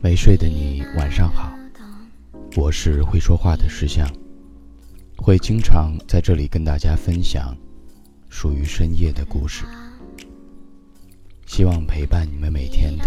[0.00, 1.52] 没睡的你，晚上好。
[2.56, 4.08] 我是会说话的石像，
[5.16, 7.56] 会经常在这里跟大家分享
[8.28, 9.64] 属于深夜的故事，
[11.46, 13.04] 希望陪伴你们每天的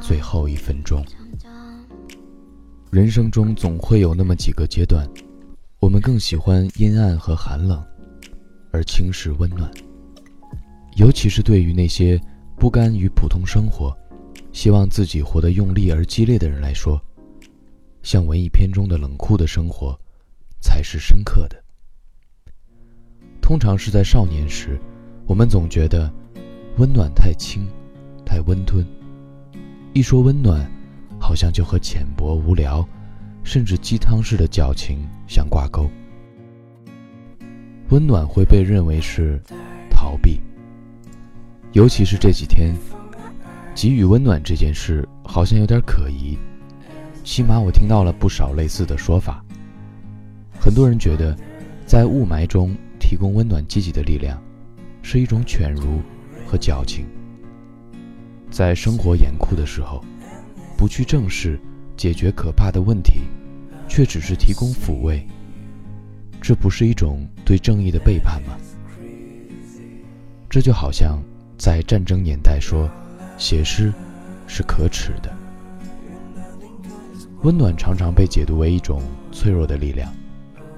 [0.00, 1.04] 最后一分钟。
[2.90, 5.06] 人生中总会有那么几个阶段，
[5.80, 7.82] 我们更喜欢阴暗和寒冷，
[8.70, 9.70] 而轻视温暖。
[10.96, 12.20] 尤其是对于那些
[12.56, 13.96] 不甘于普通生活，
[14.52, 17.00] 希望自己活得用力而激烈的人来说，
[18.02, 19.98] 像文艺片中的冷酷的生活，
[20.60, 21.56] 才是深刻的。
[23.40, 24.78] 通常是在少年时，
[25.26, 26.12] 我们总觉得
[26.76, 27.66] 温暖太轻，
[28.24, 28.86] 太温吞。
[29.94, 30.70] 一说温暖，
[31.18, 32.86] 好像就和浅薄、无聊，
[33.42, 35.90] 甚至鸡汤式的矫情相挂钩。
[37.88, 39.40] 温暖会被认为是
[39.90, 40.40] 逃避。
[41.72, 42.74] 尤其是这几天，
[43.74, 46.36] 给予温暖这件事好像有点可疑。
[47.24, 49.42] 起码我听到了不少类似的说法。
[50.60, 51.34] 很多人觉得，
[51.86, 54.38] 在雾霾中提供温暖、积极的力量，
[55.00, 56.02] 是一种犬儒
[56.46, 57.06] 和矫情。
[58.50, 60.04] 在生活严酷的时候，
[60.76, 61.58] 不去正视、
[61.96, 63.22] 解决可怕的问题，
[63.88, 65.26] 却只是提供抚慰，
[66.38, 68.58] 这不是一种对正义的背叛吗？
[70.50, 71.18] 这就好像……
[71.62, 72.90] 在战争年代说
[73.38, 73.94] 写诗
[74.48, 75.32] 是可耻的。
[77.42, 80.12] 温暖常常被解读为一种脆弱的力量，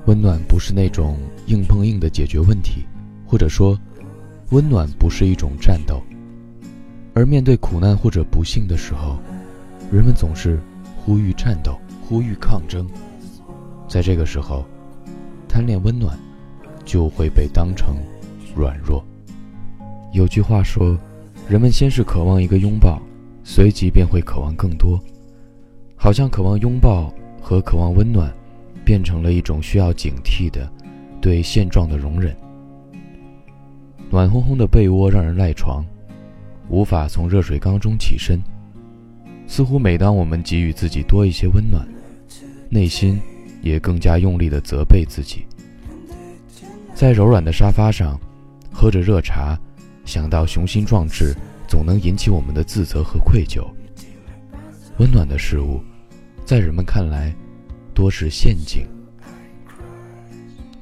[0.04, 2.84] 温暖不是那种硬碰硬的解决问题，
[3.26, 3.78] 或者说，
[4.50, 6.02] 温暖不是一种战斗。
[7.14, 9.16] 而面对苦难或者不幸的时候，
[9.90, 10.60] 人们总是
[10.98, 12.86] 呼吁战斗，呼吁抗争。
[13.88, 14.66] 在这个时候，
[15.48, 16.14] 贪恋温暖
[16.84, 17.96] 就会被当成
[18.54, 19.02] 软弱。
[20.14, 20.96] 有句话说，
[21.48, 23.02] 人们先是渴望一个拥抱，
[23.42, 24.96] 随即便会渴望更多，
[25.96, 27.12] 好像渴望拥抱
[27.42, 28.32] 和渴望温暖，
[28.84, 30.70] 变成了一种需要警惕的
[31.20, 32.32] 对现状的容忍。
[34.08, 35.84] 暖烘烘的被窝让人赖床，
[36.68, 38.40] 无法从热水缸中起身。
[39.48, 41.84] 似乎每当我们给予自己多一些温暖，
[42.70, 43.20] 内心
[43.62, 45.44] 也更加用力地责备自己。
[46.94, 48.16] 在柔软的沙发上，
[48.72, 49.58] 喝着热茶。
[50.04, 51.34] 想到雄心壮志，
[51.66, 53.66] 总能引起我们的自责和愧疚。
[54.98, 55.80] 温暖的事物，
[56.44, 57.34] 在人们看来，
[57.94, 58.86] 多是陷阱。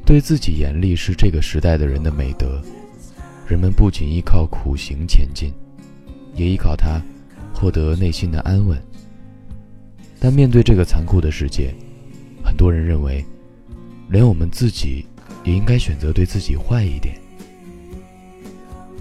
[0.05, 2.61] 对自己严厉是这个时代的人的美德。
[3.47, 5.53] 人们不仅依靠苦行前进，
[6.35, 7.01] 也依靠它
[7.55, 8.81] 获得内心的安稳。
[10.19, 11.75] 但面对这个残酷的世界，
[12.45, 13.25] 很多人认为，
[14.09, 15.05] 连我们自己
[15.45, 17.17] 也应该选择对自己坏一点。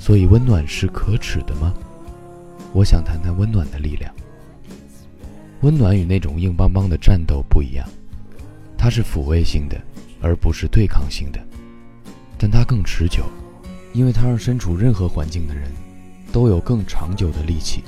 [0.02, 1.72] 所以，温暖是可耻的吗？
[2.74, 4.12] 我想谈谈温暖的力量。
[5.62, 7.88] 温暖与那种硬邦邦的战斗不一样，
[8.76, 9.80] 它是抚慰性的，
[10.20, 11.40] 而不是对抗性的。
[12.36, 13.26] 但它更持久，
[13.94, 15.72] 因为它让身处任何环境的人，
[16.34, 17.84] 都有更长久的力气，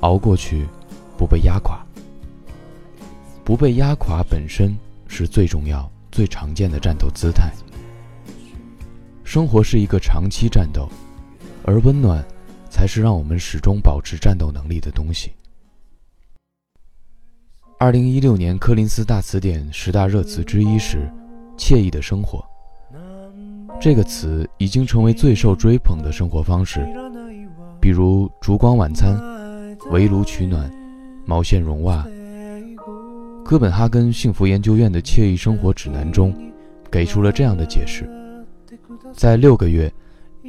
[0.00, 0.66] 熬过去，
[1.16, 1.82] 不被压垮。
[3.42, 4.76] 不被压垮本身
[5.06, 7.50] 是最重要、最常见的战斗姿态。
[9.24, 10.86] 生活是一个长期战斗。
[11.68, 12.24] 而温暖，
[12.70, 15.32] 才是让我们始终保持战斗能力的东西。
[17.78, 21.12] 二零一六年柯林斯大词典十大热词之一是
[21.60, 22.42] “惬意的生活”。
[23.78, 26.80] 这个词已经成为最受追捧的生活方式，
[27.78, 29.20] 比如烛光晚餐、
[29.90, 30.72] 围炉取暖、
[31.26, 32.02] 毛线绒袜。
[33.44, 36.34] 哥本哈根幸福研究院的惬意生活指南中，
[36.90, 38.08] 给出了这样的解释：
[39.12, 39.92] 在六个月。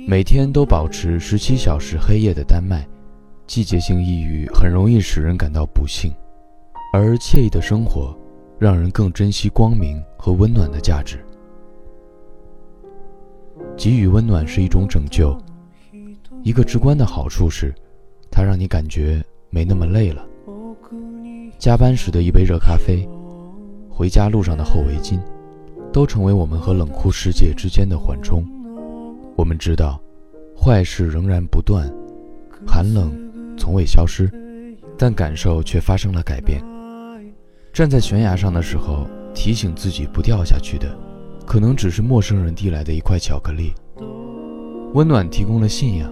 [0.07, 2.87] 每天都保持十七小时黑夜的丹麦，
[3.47, 6.11] 季节性抑郁很容易使人感到不幸，
[6.93, 8.17] 而惬意的生活，
[8.57, 11.23] 让人更珍惜光明和温暖的价值。
[13.77, 15.37] 给予温暖是一种拯救，
[16.43, 17.73] 一个直观的好处是，
[18.31, 20.25] 它让你感觉没那么累了。
[21.57, 23.07] 加班时的一杯热咖啡，
[23.89, 25.19] 回家路上的厚围巾，
[25.91, 28.45] 都成为我们和冷酷世界之间的缓冲。
[29.39, 29.97] 我们知道，
[30.53, 31.89] 坏事仍然不断，
[32.67, 33.09] 寒冷
[33.57, 34.29] 从未消失，
[34.97, 36.61] 但感受却发生了改变。
[37.71, 40.93] 站在悬崖上的时候，提醒自己不掉下去的，
[41.45, 43.73] 可能只是陌生人递来的一块巧克力。
[44.93, 46.11] 温暖提供了信仰，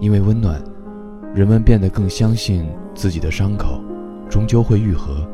[0.00, 0.60] 因为温暖，
[1.32, 3.80] 人们变得更相信自己的伤口
[4.28, 5.24] 终究会愈合。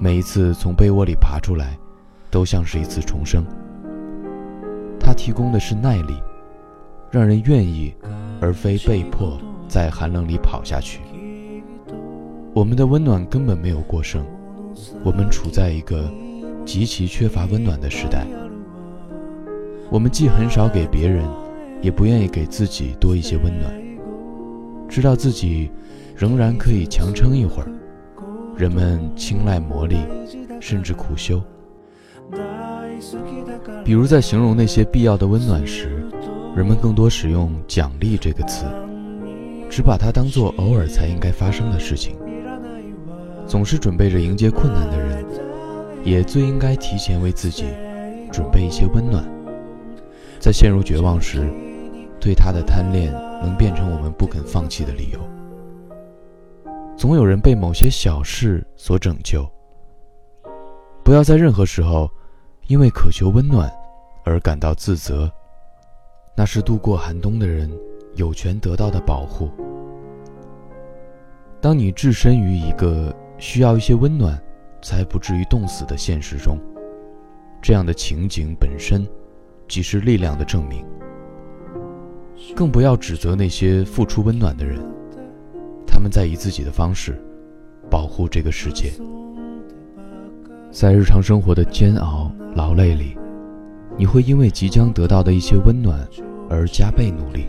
[0.00, 1.78] 每一次从被窝里爬出来，
[2.28, 3.46] 都像是一次重生。
[5.22, 6.20] 提供的是耐力，
[7.08, 7.94] 让人愿意
[8.40, 9.38] 而非被迫
[9.68, 10.98] 在寒冷里跑下去。
[12.52, 14.26] 我们的温暖根本没有过剩，
[15.04, 16.12] 我们处在一个
[16.64, 18.26] 极其缺乏温暖的时代。
[19.90, 21.24] 我们既很少给别人，
[21.80, 23.72] 也不愿意给自己多一些温暖，
[24.88, 25.70] 知道自己
[26.16, 27.68] 仍然可以强撑一会儿。
[28.56, 29.98] 人们青睐磨砺，
[30.60, 31.40] 甚至苦修。
[33.84, 36.04] 比如在形容那些必要的温暖时，
[36.54, 38.64] 人们更多使用“奖励”这个词，
[39.68, 42.16] 只把它当做偶尔才应该发生的事情。
[43.44, 45.24] 总是准备着迎接困难的人，
[46.04, 47.64] 也最应该提前为自己
[48.30, 49.24] 准备一些温暖。
[50.38, 51.52] 在陷入绝望时，
[52.20, 53.12] 对他的贪恋
[53.42, 55.18] 能变成我们不肯放弃的理由。
[56.96, 59.44] 总有人被某些小事所拯救。
[61.02, 62.08] 不要在任何时候
[62.72, 63.70] 因为渴求温暖
[64.24, 65.30] 而感到自责，
[66.34, 67.70] 那是度过寒冬的人
[68.14, 69.50] 有权得到的保护。
[71.60, 74.42] 当你置身于一个需要一些温暖，
[74.80, 76.56] 才不至于冻死的现实中，
[77.60, 79.06] 这样的情景本身
[79.68, 80.82] 即是力量的证明。
[82.56, 84.80] 更不要指责那些付出温暖的人，
[85.86, 87.22] 他们在以自己的方式
[87.90, 88.94] 保护这个世界。
[90.72, 93.14] 在日常生活的煎熬、劳累里，
[93.98, 96.00] 你会因为即将得到的一些温暖
[96.48, 97.44] 而加倍努力。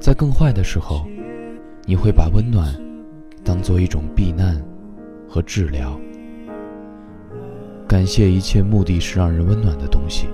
[0.00, 1.06] 在更坏的时候，
[1.86, 2.74] 你会把温暖。
[3.44, 4.58] 当做一种避难
[5.28, 6.00] 和治疗。
[7.86, 10.28] 感谢一切目的是让人温暖的东西。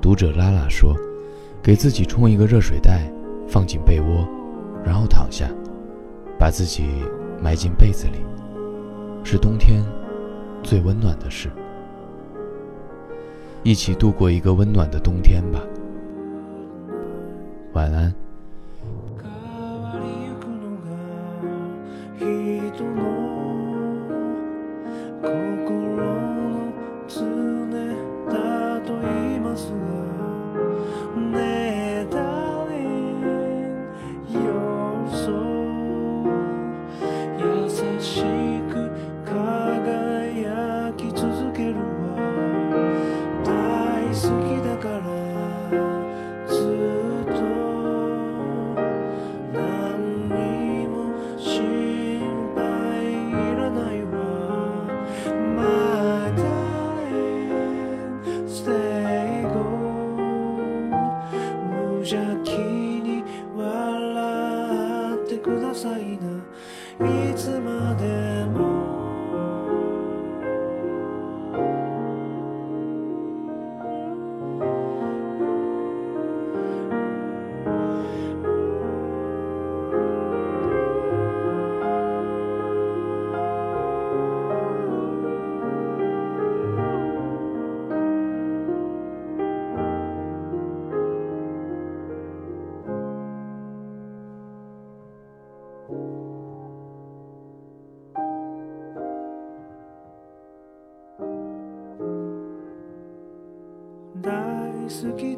[0.00, 0.94] 读者拉拉说
[1.60, 3.12] ：“给自己冲一个热水袋，
[3.48, 4.24] 放进被窝，
[4.84, 5.50] 然后躺下，
[6.38, 6.84] 把自己
[7.42, 8.24] 埋进被子里，
[9.24, 9.82] 是冬天
[10.62, 11.50] 最温暖的事。
[13.62, 15.60] 一起度过一个温暖的冬天吧。
[17.72, 18.12] 晚安。”「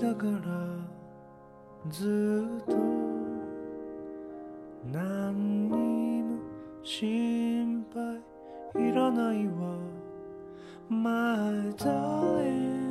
[0.05, 0.31] だから
[1.91, 2.77] ずっと
[4.93, 6.37] 何にも
[6.83, 7.87] 心
[8.75, 9.79] 配いらないわ。
[10.91, 12.91] My darling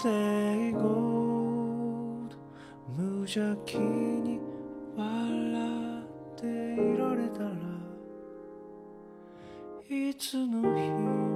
[0.00, 2.34] stay gold
[2.96, 4.40] 無邪気に
[4.96, 5.06] 笑
[6.02, 7.50] っていられたら
[9.88, 11.33] いつの日